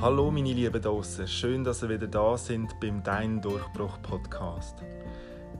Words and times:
Hallo 0.00 0.30
meine 0.30 0.54
lieben 0.54 0.80
Dossen, 0.80 1.28
schön, 1.28 1.62
dass 1.62 1.82
ihr 1.82 1.90
wieder 1.90 2.06
da 2.06 2.34
sind 2.34 2.80
beim 2.80 3.02
Dein 3.02 3.38
Durchbruch 3.42 4.00
Podcast. 4.00 4.82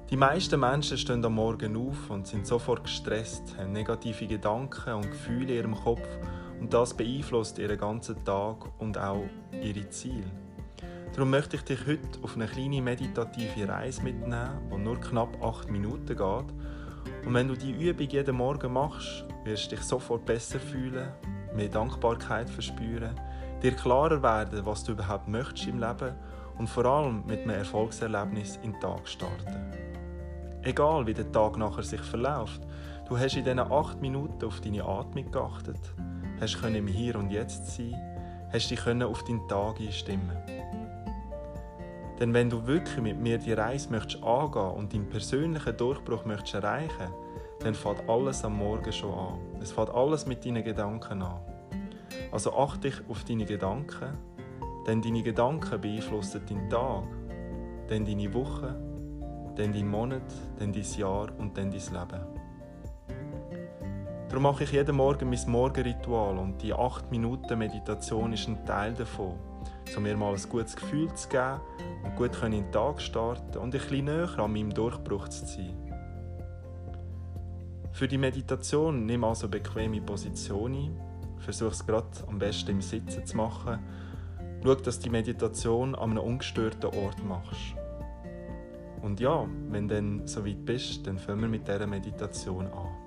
Die 0.09 0.17
meisten 0.17 0.59
Menschen 0.59 0.97
stehen 0.97 1.23
am 1.27 1.35
Morgen 1.35 1.77
auf 1.77 2.09
und 2.09 2.27
sind 2.27 2.47
sofort 2.47 2.85
gestresst, 2.85 3.55
haben 3.59 3.73
negative 3.73 4.27
Gedanken 4.27 4.95
und 4.95 5.11
Gefühle 5.11 5.53
in 5.53 5.57
ihrem 5.57 5.75
Kopf 5.75 6.09
und 6.59 6.73
das 6.73 6.95
beeinflusst 6.95 7.59
ihren 7.59 7.77
ganzen 7.77 8.25
Tag 8.25 8.65
und 8.81 8.97
auch 8.97 9.29
ihre 9.63 9.87
Ziele. 9.91 10.31
Darum 11.13 11.29
möchte 11.29 11.57
ich 11.57 11.63
dich 11.65 11.87
heute 11.87 12.09
auf 12.23 12.35
eine 12.35 12.47
kleine 12.47 12.81
meditative 12.81 13.69
Reise 13.69 14.03
mitnehmen, 14.03 14.71
die 14.73 14.79
nur 14.79 14.99
knapp 14.99 15.37
8 15.45 15.71
Minuten 15.71 16.17
geht. 16.17 17.27
Und 17.27 17.35
wenn 17.35 17.49
du 17.49 17.57
die 17.57 17.73
Übung 17.73 18.09
jeden 18.09 18.37
Morgen 18.37 18.73
machst, 18.73 19.23
wirst 19.45 19.71
du 19.71 19.77
dich 19.77 19.85
sofort 19.85 20.25
besser 20.25 20.59
fühlen, 20.59 21.13
mehr 21.55 21.69
Dankbarkeit 21.69 22.49
verspüren 22.49 23.15
dir 23.63 23.73
klarer 23.73 24.23
werden, 24.23 24.65
was 24.65 24.85
du 24.85 24.93
überhaupt 24.93 25.29
möchtest 25.29 25.67
im 25.67 25.79
Leben 25.79 26.15
und 26.59 26.69
vor 26.69 26.85
allem 26.85 27.25
mit 27.27 27.41
einem 27.41 27.57
Erfolgserlebnis 27.57 28.59
in 28.63 28.73
den 28.73 28.81
Tag 28.81 29.07
starten. 29.07 29.73
Egal 30.63 31.07
wie 31.07 31.15
der 31.15 31.31
Tag 31.33 31.57
nachher 31.57 31.83
sich 31.83 32.01
verläuft, 32.01 32.61
du 33.09 33.19
hast 33.19 33.37
in 33.37 33.45
diesen 33.45 33.59
acht 33.59 34.01
Minuten 34.01 34.45
auf 34.45 34.61
deine 34.61 34.85
Atmung 34.85 35.31
geachtet, 35.31 35.81
hast 36.41 36.63
im 36.63 36.87
Hier 36.87 37.17
und 37.17 37.31
Jetzt 37.31 37.77
sein, 37.77 37.95
hast 38.53 38.71
dich 38.71 38.87
auf 38.87 39.25
deinen 39.25 39.49
Tag 39.49 39.81
einstimmen. 39.81 40.37
Denn 42.19 42.35
wenn 42.35 42.51
du 42.51 42.67
wirklich 42.67 43.01
mit 43.01 43.19
mir 43.19 43.39
die 43.39 43.55
Reise 43.55 43.91
möchtest 43.91 44.23
angehen 44.23 44.73
und 44.73 44.93
deinen 44.93 45.09
persönlichen 45.09 45.77
Durchbruch 45.79 46.27
möchtest 46.27 46.55
erreichen, 46.55 47.15
dann 47.61 47.75
fängt 47.75 48.07
alles 48.09 48.45
am 48.45 48.59
Morgen 48.59 48.93
schon 48.93 49.15
an. 49.15 49.39
Es 49.63 49.73
fängt 49.73 49.91
alles 49.91 50.27
mit 50.27 50.45
deinen 50.45 50.63
Gedanken 50.63 51.23
an. 51.23 51.41
Also 52.33 52.53
achte 52.57 52.91
dich 52.91 53.01
auf 53.09 53.25
deine 53.25 53.45
Gedanken, 53.45 54.17
denn 54.87 55.03
deine 55.03 55.23
Gedanken 55.23 55.81
beeinflussen 55.81 56.43
deinen 56.49 56.69
Tag, 56.69 57.05
dann 57.89 58.05
deine 58.05 58.33
Woche, 58.33 58.75
dann 59.57 59.73
deinen 59.73 59.89
Monat, 59.89 60.23
dann 60.59 60.73
dein 60.73 60.85
Jahr 60.97 61.29
und 61.39 61.57
dann 61.57 61.71
dein 61.71 61.81
Leben. 61.81 62.41
Darum 64.29 64.45
mache 64.45 64.63
ich 64.63 64.71
jeden 64.71 64.95
Morgen 64.95 65.29
mein 65.29 65.51
Morgenritual 65.51 66.39
und 66.39 66.63
die 66.63 66.73
8 66.73 67.11
Minuten 67.11 67.59
Meditation 67.59 68.33
ist 68.33 68.47
ein 68.47 68.65
Teil 68.65 68.95
davon, 68.95 69.35
um 69.97 70.03
mir 70.05 70.17
mal 70.17 70.33
ein 70.33 70.49
gutes 70.49 70.77
Gefühl 70.77 71.13
zu 71.15 71.29
geben 71.29 71.61
und 72.05 72.15
gut 72.15 72.41
in 72.45 72.53
den 72.53 72.71
Tag 72.71 73.01
starten 73.01 73.59
und 73.59 73.75
ein 73.75 73.81
bisschen 73.81 74.05
näher 74.05 74.39
an 74.39 74.53
meinem 74.53 74.73
Durchbruch 74.73 75.27
zu 75.29 75.45
sein. 75.47 75.75
Für 77.91 78.07
die 78.07 78.19
Meditation 78.19 79.05
nimm 79.05 79.25
also 79.25 79.49
bequeme 79.49 80.01
Position 80.01 80.75
ein 80.75 81.01
Versuch 81.41 81.73
es 81.73 81.87
gerade 81.87 82.07
am 82.29 82.39
besten 82.39 82.71
im 82.73 82.83
Sitzen 82.83 83.27
zu 83.27 83.37
machen. 83.37 83.79
Schau, 84.63 84.75
dass 84.75 84.99
du 84.99 85.05
die 85.05 85.11
Meditation 85.11 85.95
an 85.95 86.11
einem 86.11 86.23
ungestörten 86.23 86.91
Ort 86.95 87.25
machst. 87.25 87.75
Und 89.03 89.19
ja, 89.21 89.47
wenn 89.71 89.89
du 89.89 89.95
dann 89.95 90.27
so 90.27 90.45
weit 90.45 90.65
bist, 90.65 91.07
dann 91.07 91.19
fangen 91.19 91.41
wir 91.41 91.49
mit 91.49 91.67
dieser 91.67 91.87
Meditation 91.87 92.67
an. 92.67 93.01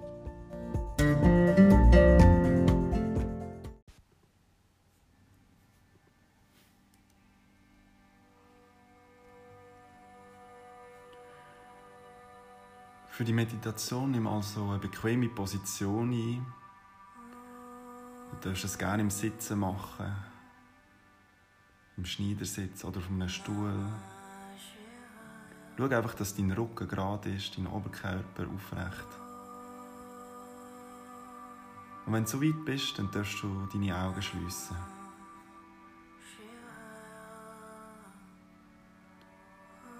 Für 13.10 13.24
die 13.24 13.34
Meditation 13.34 14.10
nimm 14.10 14.26
also 14.26 14.64
eine 14.70 14.80
bequeme 14.80 15.30
Position 15.30 16.12
ein 16.12 16.44
Du 18.42 18.50
darfst 18.50 18.66
es 18.66 18.78
gerne 18.78 19.04
im 19.04 19.10
Sitzen 19.12 19.60
machen, 19.60 20.12
im 21.98 22.06
Schneidersitz 22.06 22.84
oder 22.84 22.98
auf 22.98 23.08
einem 23.10 23.30
Stuhl. 23.30 23.76
Schau 25.78 25.84
einfach, 25.84 26.16
dass 26.16 26.36
dein 26.36 26.52
Rücken 26.52 26.88
gerade 26.88 27.32
ist, 27.32 27.58
dein 27.58 27.68
Oberkörper 27.68 28.48
aufrecht. 28.48 29.08
Und 32.06 32.14
wenn 32.14 32.24
du 32.24 32.30
so 32.30 32.42
weit 32.42 32.66
bist, 32.66 32.98
dann 32.98 33.12
darfst 33.12 33.42
du 33.44 33.68
deine 33.72 33.96
Augen 33.96 34.22
schließen. 34.22 34.76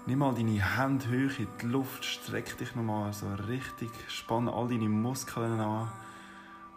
Nimm 0.06 0.18
mal 0.18 0.34
deine 0.34 0.76
Hände 0.76 1.06
hoch 1.06 1.38
in 1.38 1.48
die 1.62 1.66
Luft, 1.66 2.04
streck 2.04 2.58
dich 2.58 2.74
nochmal 2.74 3.12
so 3.12 3.32
richtig, 3.48 3.90
spann 4.08 4.48
all 4.48 4.68
deine 4.68 4.88
Muskeln 4.88 5.60
an 5.60 5.90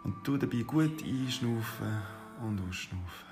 und 0.08 0.24
tu 0.24 0.38
dabei 0.38 0.62
gut 0.62 1.04
einschnaufen 1.04 2.00
und 2.42 2.58
ausschnaufen. 2.66 3.28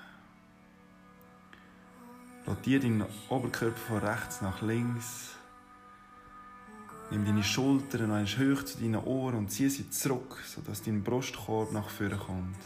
Rotiere 2.45 2.81
deinen 2.81 3.05
Oberkörper 3.29 3.77
von 3.77 3.97
rechts 3.97 4.41
nach 4.43 4.61
links. 4.61 5.35
Nimm 7.09 7.25
deine 7.25 7.43
Schultern 7.43 8.09
noch 8.09 8.37
hoch 8.37 8.63
zu 8.63 8.77
deinen 8.77 9.03
Ohren 9.03 9.39
und 9.39 9.49
ziehe 9.49 9.71
sie 9.71 9.89
zurück, 9.89 10.37
sodass 10.45 10.83
dein 10.83 11.01
Brustkorb 11.03 11.71
nach 11.71 11.89
vorne 11.89 12.17
kommt. 12.17 12.61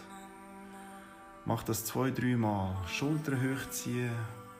Mach 1.45 1.63
das 1.63 1.85
zwei, 1.85 2.11
drei 2.11 2.35
Mal. 2.35 2.75
Schultern 2.87 3.39
hochziehen 3.41 4.11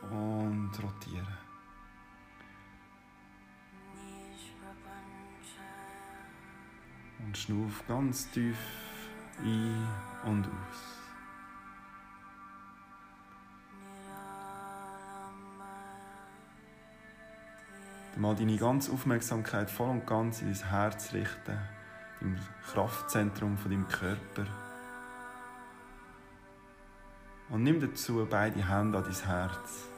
und 0.10 0.72
rotieren. 0.82 1.38
Und 7.26 7.38
schnauf 7.38 7.84
ganz 7.86 8.32
tief 8.32 8.58
ein 9.40 9.88
und 10.26 10.46
aus. 10.46 11.02
Mal 18.18 18.36
deine 18.36 18.58
ganze 18.58 18.92
Aufmerksamkeit 18.92 19.70
voll 19.72 19.90
und 19.90 20.06
ganz 20.06 20.42
in 20.42 20.54
dein 20.54 20.70
Herz 20.70 21.14
richten, 21.14 21.58
im 22.20 22.38
Kraftzentrum 22.72 23.58
von 23.58 23.72
deinem 23.72 23.88
Körper. 23.88 24.46
Und 27.50 27.64
nimm 27.64 27.80
dazu 27.80 28.26
beide 28.30 28.68
Hände 28.68 28.98
an 28.98 29.04
dein 29.04 29.26
Herz. 29.26 29.91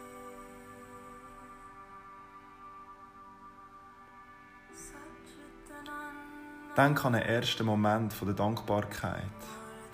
Denk 6.75 7.05
an 7.05 7.13
den 7.13 7.21
ersten 7.21 7.67
Moment 7.67 8.15
der 8.19 8.33
Dankbarkeit, 8.33 9.21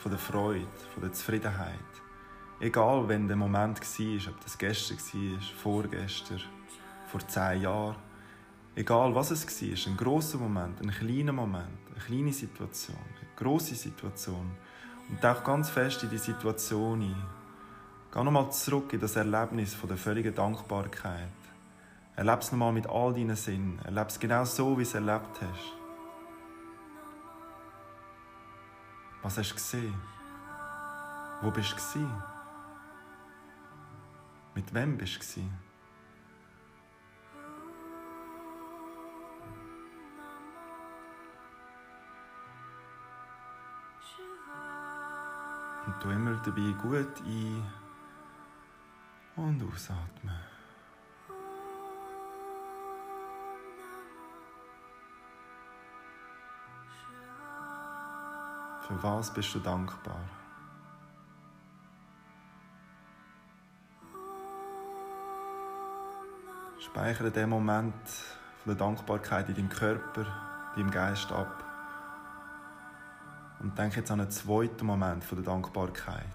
der 0.05 0.17
Freude, 0.17 0.65
der 1.01 1.11
Zufriedenheit. 1.11 1.73
Egal, 2.61 3.05
wenn 3.09 3.27
der 3.27 3.35
Moment 3.35 3.81
war, 3.81 4.31
ob 4.31 4.41
das 4.41 4.57
gestern 4.57 4.97
war, 4.97 5.41
vorgestern, 5.61 6.41
vor 7.07 7.19
zehn 7.27 7.63
Jahren. 7.63 7.97
Egal, 8.75 9.13
was 9.13 9.31
es 9.31 9.45
war, 9.45 9.91
ein 9.91 9.97
großer 9.97 10.37
Moment, 10.37 10.79
ein 10.79 10.91
kleiner 10.91 11.33
Moment, 11.33 11.67
eine 11.91 11.99
kleine 11.99 12.31
Situation, 12.31 12.95
eine 12.95 13.29
große 13.35 13.75
Situation. 13.75 14.49
Und 15.09 15.19
tauch 15.19 15.43
ganz 15.43 15.69
fest 15.69 16.03
in 16.03 16.11
die 16.11 16.17
Situation 16.17 17.01
ein. 17.01 17.25
Geh 18.13 18.23
nochmal 18.23 18.53
zurück 18.53 18.93
in 18.93 19.01
das 19.01 19.17
Erlebnis 19.17 19.75
der 19.85 19.97
völligen 19.97 20.33
Dankbarkeit. 20.33 21.27
Erlebe 22.15 22.39
es 22.39 22.53
nochmal 22.53 22.71
mit 22.71 22.87
all 22.87 23.13
deinen 23.13 23.35
Sinnen. 23.35 23.79
Erlebe 23.83 24.07
es 24.07 24.17
genau 24.17 24.45
so, 24.45 24.77
wie 24.77 24.83
es 24.83 24.93
erlebt 24.93 25.41
hast. 25.41 25.78
Was 29.21 29.37
hast 29.37 29.49
du 29.49 29.55
gesehen? 29.55 30.01
Wo 31.41 31.51
bist 31.51 31.75
du? 31.93 32.09
Mit 34.55 34.73
wem 34.73 34.97
bist 34.97 35.35
du? 35.35 35.41
Und 45.85 46.03
du 46.03 46.09
immer 46.11 46.35
dabei 46.35 46.71
gut 46.81 47.21
ein- 47.25 47.63
und 49.35 49.63
ausatmen. 49.63 50.58
Für 58.89 59.03
was 59.03 59.31
bist 59.31 59.53
du 59.53 59.59
dankbar? 59.59 60.19
Speichere 66.79 67.29
den 67.29 67.49
Moment 67.49 67.93
von 68.63 68.65
der 68.65 68.75
Dankbarkeit 68.75 69.47
in 69.49 69.55
deinem 69.55 69.69
Körper, 69.69 70.25
in 70.75 70.81
deinem 70.81 70.91
Geist 70.91 71.31
ab. 71.31 71.63
Und 73.59 73.77
denke 73.77 73.97
jetzt 73.97 74.09
an 74.09 74.21
einen 74.21 74.31
zweiten 74.31 74.87
Moment 74.87 75.23
von 75.23 75.37
der 75.37 75.53
Dankbarkeit. 75.53 76.25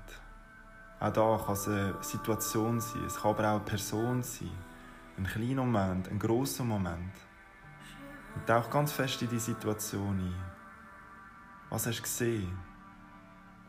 Auch 1.00 1.12
da 1.12 1.40
kann 1.44 1.54
es 1.54 1.66
eine 1.66 1.96
Situation 2.02 2.80
sein, 2.80 3.04
es 3.04 3.20
kann 3.20 3.32
aber 3.32 3.48
auch 3.48 3.56
eine 3.56 3.64
Person 3.64 4.22
sein. 4.22 4.52
Ein 5.18 5.26
kleiner 5.26 5.64
Moment, 5.64 6.08
ein 6.08 6.20
großer 6.20 6.62
Moment. 6.62 7.14
Und 8.36 8.46
tauch 8.46 8.70
ganz 8.70 8.92
fest 8.92 9.22
in 9.22 9.30
die 9.30 9.40
Situation 9.40 10.20
ein. 10.20 10.53
Was 11.74 11.88
hast 11.88 11.98
du 11.98 12.02
gesehen? 12.02 12.56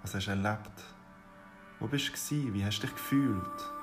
Was 0.03 0.13
hast 0.13 0.27
du 0.27 0.29
erlebt? 0.29 0.83
Wo 1.79 1.87
bist 1.87 2.07
du? 2.07 2.11
Gewesen? 2.11 2.53
Wie 2.53 2.63
hast 2.63 2.77
du 2.77 2.85
dich 2.85 2.95
gefühlt? 2.95 3.73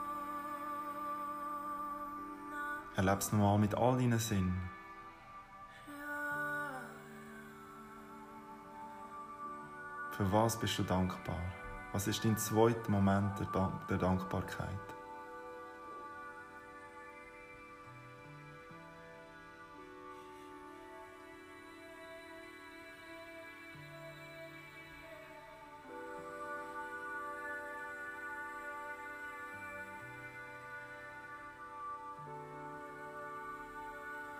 Erlebe 2.95 3.19
es 3.19 3.33
nochmal 3.33 3.59
mit 3.59 3.75
all 3.75 3.97
deinen 3.97 4.21
Sinnen. 4.21 4.71
Für 10.13 10.33
was 10.33 10.57
bist 10.57 10.79
du 10.79 10.85
dankbar? 10.85 11.41
Was 11.93 12.07
ist 12.07 12.25
dein 12.25 12.39
zweiter 12.39 12.93
Moment 12.93 13.41
der, 13.41 13.47
Dank 13.47 13.89
der 13.89 13.99
Dankbarkeit? 13.99 15.02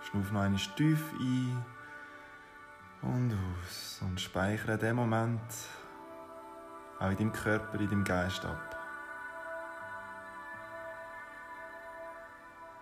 Schnuff 0.03 0.31
noch 0.31 0.41
eine 0.41 0.57
tief 0.57 1.13
ein 1.19 1.65
und 3.01 3.33
aus 3.33 4.01
und 4.01 4.19
speichere 4.19 4.77
den 4.77 4.95
Moment 4.95 5.41
auch 6.99 7.09
in 7.09 7.17
deinem 7.17 7.31
Körper, 7.33 7.79
in 7.79 7.89
deinem 7.89 8.03
Geist 8.03 8.45
ab. 8.45 8.79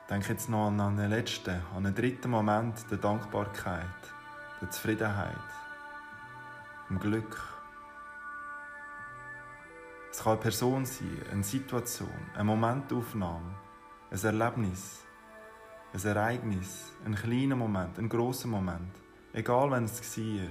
Denk 0.09 0.27
jetzt 0.27 0.49
noch 0.49 0.67
an 0.67 0.79
einen 0.79 1.09
letzten, 1.09 1.61
an 1.75 1.85
einen 1.85 1.95
dritten 1.95 2.29
Moment 2.29 2.89
der 2.91 2.97
Dankbarkeit, 2.97 3.85
der 4.59 4.69
Zufriedenheit, 4.69 5.37
dem 6.89 6.99
Glück. 6.99 7.41
Es 10.11 10.21
kann 10.21 10.33
eine 10.33 10.41
Person 10.41 10.85
sein, 10.85 11.21
eine 11.31 11.43
Situation, 11.43 12.09
eine 12.33 12.43
Momentaufnahme, 12.43 13.55
ein 14.11 14.23
Erlebnis, 14.23 14.99
ein 15.93 16.05
Ereignis, 16.05 16.93
ein 17.05 17.15
kleiner 17.15 17.55
Moment, 17.55 17.97
ein 17.99 18.07
großer 18.07 18.47
Moment. 18.47 18.95
Egal, 19.33 19.71
wenn 19.71 19.83
es 19.83 19.99
war. 19.99 20.49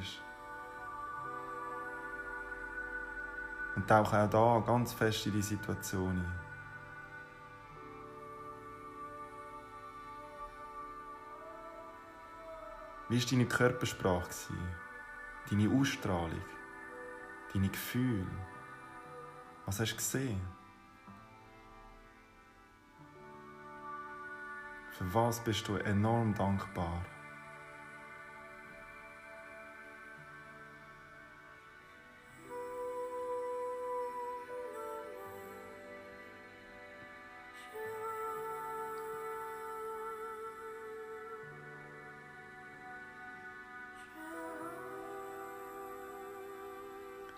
Und 3.77 3.89
tauche 3.89 4.23
auch 4.23 4.31
da 4.31 4.63
ganz 4.67 4.93
fest 4.93 5.27
in 5.27 5.33
die 5.33 5.43
Situation 5.43 6.19
ein. 6.19 6.41
Wie 13.09 13.19
war 13.19 13.27
deine 13.27 13.47
Körpersprache? 13.47 14.55
Deine 15.51 15.69
Ausstrahlung? 15.75 16.43
Deine 17.53 17.69
Gefühle? 17.69 18.27
Was 19.67 19.81
hast 19.81 19.93
du 19.93 19.97
gesehen? 19.97 20.60
Für 25.01 25.15
was 25.15 25.41
bist 25.41 25.67
du 25.67 25.77
enorm 25.77 26.35
dankbar? 26.35 27.03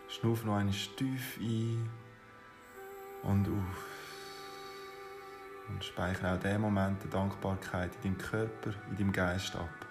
Schnuff 0.08 0.44
noch 0.44 0.56
eine 0.56 0.72
tief 0.72 1.38
ein 1.38 1.88
und 3.22 3.46
auf. 3.46 3.91
Und 5.72 5.84
speichere 5.84 6.34
auch 6.34 6.38
den 6.38 6.60
Moment 6.60 7.02
der 7.02 7.10
Dankbarkeit 7.10 7.96
in 7.96 8.02
deinem 8.02 8.18
Körper, 8.18 8.70
in 8.90 8.96
deinem 8.96 9.12
Geist 9.12 9.56
ab. 9.56 9.86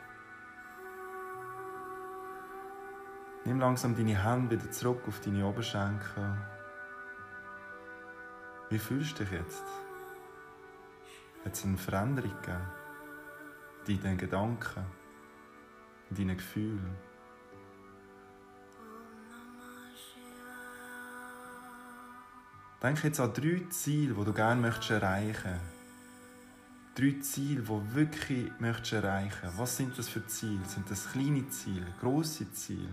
Nimm 3.44 3.60
langsam 3.60 3.95
deine 3.95 4.24
Hände 4.24 4.51
wieder 4.51 4.69
zurück 4.69 5.01
auf 5.07 5.19
deine 5.22 5.45
Oberschenkel. 5.45 6.38
Wie 8.69 8.78
fühlst 8.78 9.19
du 9.19 9.24
dich 9.24 9.33
jetzt? 9.33 9.66
Hat 11.44 11.54
es 11.54 11.66
eine 11.66 11.78
Veränderung 11.78 12.31
gegeben? 12.42 12.62
In 13.88 14.01
deinen 14.01 14.18
Gedanken? 14.18 14.86
In 16.12 16.16
deinen 16.16 16.38
Gefühlen? 16.38 16.95
Denk 22.81 23.04
jetzt 23.04 23.19
an 23.19 23.31
drei 23.31 23.62
Ziele, 23.69 24.16
die 24.16 24.25
du 24.25 24.33
gerne 24.33 24.60
möchtest 24.60 24.89
erreichen 24.89 25.60
Drei 26.95 27.16
Ziele, 27.22 27.62
die 27.62 27.68
du 27.68 27.94
wirklich 27.94 28.51
möchtest 28.60 28.94
erreichen 28.94 29.51
Was 29.56 29.78
sind 29.78 29.98
das 29.98 30.10
für 30.10 30.25
Ziele? 30.25 30.66
Sind 30.66 30.89
das 30.89 31.12
kleine 31.12 31.48
Ziele, 31.50 31.86
grosse 32.00 32.51
Ziele? 32.51 32.89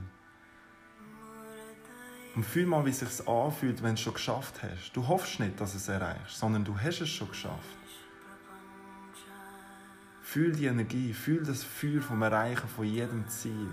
Und 2.35 2.45
fühl 2.45 2.67
mal, 2.67 2.85
wie 2.85 2.91
es 2.91 3.01
sich 3.01 3.27
anfühlt, 3.27 3.83
wenn 3.83 3.91
du 3.91 3.95
es 3.95 4.01
schon 4.01 4.13
geschafft 4.13 4.63
hast. 4.63 4.93
Du 4.93 5.09
hoffst 5.09 5.41
nicht, 5.41 5.59
dass 5.59 5.73
du 5.73 5.79
es 5.79 5.89
erreichst, 5.89 6.39
sondern 6.39 6.65
du 6.65 6.79
hast 6.79 7.01
es 7.01 7.09
schon 7.09 7.29
geschafft. 7.29 7.79
Fühl 10.21 10.53
die 10.53 10.67
Energie, 10.67 11.15
fühl 11.15 11.43
das 11.43 11.65
Feuer 11.65 12.03
vom 12.03 12.21
Erreichen 12.21 12.69
von 12.69 12.85
jedem 12.85 13.27
Ziel. 13.27 13.73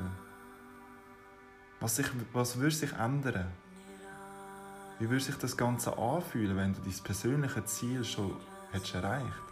Was, 1.82 1.98
sich, 1.98 2.08
was 2.32 2.58
würde 2.58 2.74
sich 2.74 2.94
ändern? 2.94 3.52
Wie 5.00 5.10
würde 5.10 5.24
sich 5.24 5.36
das 5.36 5.58
Ganze 5.58 5.98
anfühlen, 5.98 6.56
wenn 6.56 6.74
du 6.74 6.80
dein 6.82 7.04
persönliche 7.04 7.66
Ziel 7.66 8.04
schon 8.04 8.36
hättest 8.72 8.96
erreicht 8.96 9.45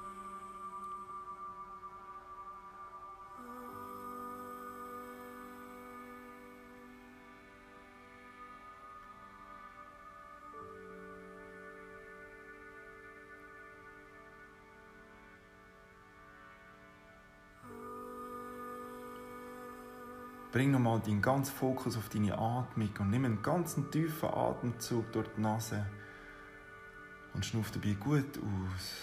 Bring 20.53 20.69
nochmal 20.69 20.99
deinen 20.99 21.19
ganzen 21.19 21.51
Fokus 21.51 21.97
auf 21.97 22.09
deine 22.09 22.37
Atmung 22.37 22.89
und 22.99 23.09
nimm 23.09 23.25
einen 23.25 23.41
ganz 23.41 23.75
tiefen 23.89 24.29
Atemzug 24.29 25.11
durch 25.11 25.27
die 25.35 25.41
Nase 25.41 25.83
und 27.33 27.43
schnuff 27.43 27.71
dabei 27.71 27.93
gut 27.99 28.37
aus. 28.37 28.93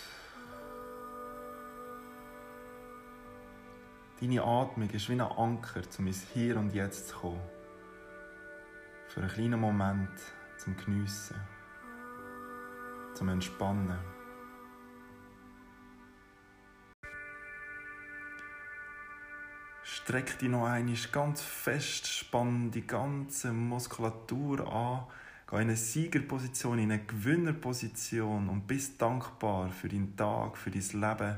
Deine 4.20 4.44
Atmung 4.44 4.88
ist 4.90 5.08
wie 5.08 5.14
ein 5.14 5.20
Anker, 5.22 5.80
um 5.98 6.06
ins 6.06 6.22
Hier 6.32 6.56
und 6.56 6.72
Jetzt 6.72 7.08
zu 7.08 7.16
kommen. 7.16 7.40
Für 9.08 9.22
einen 9.22 9.30
kleinen 9.30 9.60
Moment 9.60 10.20
zum 10.56 10.76
Geniessen, 10.76 11.34
zum 13.14 13.28
Entspannen. 13.28 14.19
Streck 20.10 20.40
dich 20.40 20.48
noch 20.48 20.66
einmal 20.66 20.96
ganz 21.12 21.40
fest, 21.40 22.08
spann 22.08 22.72
die 22.72 22.84
ganze 22.84 23.52
Muskulatur 23.52 24.66
an, 24.66 25.04
geh 25.48 25.54
in 25.54 25.62
eine 25.62 25.76
Siegerposition, 25.76 26.80
in 26.80 26.90
eine 26.90 27.04
Gewinnerposition 27.04 28.48
und 28.48 28.66
bist 28.66 29.00
dankbar 29.00 29.70
für 29.70 29.88
deinen 29.88 30.16
Tag, 30.16 30.56
für 30.56 30.72
dein 30.72 30.80
Leben, 30.80 31.36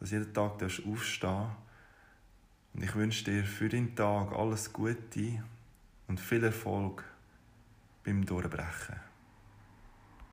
dass 0.00 0.10
jeden 0.10 0.34
Tag 0.34 0.60
aufstehen 0.60 1.20
darfst. 1.20 1.56
Und 2.74 2.82
ich 2.82 2.94
wünsche 2.96 3.26
dir 3.26 3.44
für 3.44 3.68
deinen 3.68 3.94
Tag 3.94 4.32
alles 4.32 4.72
Gute 4.72 5.44
und 6.08 6.18
viel 6.18 6.42
Erfolg 6.42 7.04
beim 8.02 8.26
Durchbrechen. 8.26 9.09